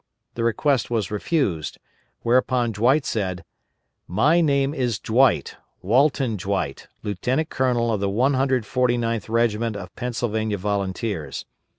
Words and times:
The 0.33 0.43
request 0.43 0.89
was 0.89 1.11
refused; 1.11 1.77
whereupon 2.23 2.71
Dwight 2.71 3.05
said: 3.05 3.41
_"My 4.09 4.41
name 4.43 4.73
is 4.73 4.97
Dwight, 4.97 5.57
Walton 5.83 6.37
Dwight, 6.37 6.87
Lieutenant 7.03 7.49
Colonel 7.51 7.93
of 7.93 7.99
the 7.99 8.09
149th 8.09 9.29
Regiment 9.29 9.75
of 9.75 9.95
Pennsylvania 9.95 10.57
Volunteers. 10.57 11.45